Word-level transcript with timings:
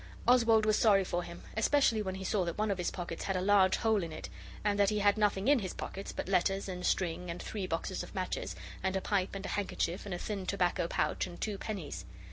Oswald 0.27 0.65
was 0.65 0.79
sorry 0.79 1.03
for 1.03 1.21
him, 1.21 1.43
especially 1.55 2.01
when 2.01 2.15
he 2.15 2.23
saw 2.23 2.43
that 2.45 2.57
one 2.57 2.71
of 2.71 2.79
his 2.79 2.89
pockets 2.89 3.25
had 3.25 3.35
a 3.35 3.39
large 3.39 3.75
hole 3.77 4.01
in 4.01 4.11
it, 4.11 4.29
and 4.63 4.79
that 4.79 4.89
he 4.89 4.97
had 4.97 5.15
nothing 5.15 5.47
in 5.47 5.59
his 5.59 5.75
pockets 5.75 6.11
but 6.11 6.27
letters 6.27 6.67
and 6.67 6.83
string 6.83 7.29
and 7.29 7.39
three 7.39 7.67
boxes 7.67 8.01
of 8.01 8.15
matches, 8.15 8.55
and 8.81 8.95
a 8.95 8.99
pipe 9.01 9.35
and 9.35 9.45
a 9.45 9.49
handkerchief 9.49 10.03
and 10.07 10.15
a 10.15 10.17
thin 10.17 10.47
tobacco 10.47 10.87
pouch 10.87 11.27
and 11.27 11.39
two 11.39 11.55
pennies. 11.59 12.03